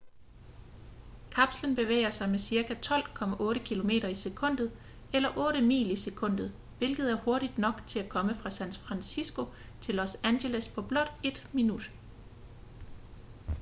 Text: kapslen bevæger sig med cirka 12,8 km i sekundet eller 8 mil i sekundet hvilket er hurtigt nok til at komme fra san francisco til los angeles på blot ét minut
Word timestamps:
kapslen 1.31 1.75
bevæger 1.75 2.11
sig 2.11 2.29
med 2.29 2.39
cirka 2.39 2.73
12,8 2.73 3.63
km 3.65 3.89
i 3.89 4.15
sekundet 4.15 4.71
eller 5.13 5.33
8 5.37 5.61
mil 5.61 5.91
i 5.91 5.95
sekundet 5.95 6.53
hvilket 6.77 7.11
er 7.11 7.15
hurtigt 7.21 7.57
nok 7.57 7.81
til 7.87 7.99
at 7.99 8.09
komme 8.09 8.33
fra 8.35 8.49
san 8.49 8.71
francisco 8.73 9.41
til 9.81 9.95
los 9.95 10.17
angeles 10.23 10.67
på 10.75 10.81
blot 10.81 11.07
ét 11.25 11.45
minut 11.53 11.91